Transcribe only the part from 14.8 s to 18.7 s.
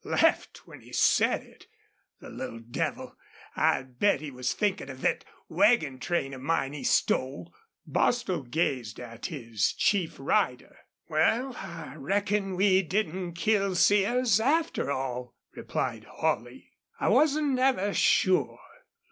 all," replied Holley. "I wasn't never sure."